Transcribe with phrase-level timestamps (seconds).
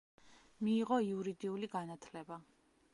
[0.67, 2.43] მიიღო იურიდიული განათლება.